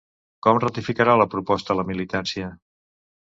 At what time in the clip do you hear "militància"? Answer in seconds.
1.91-2.49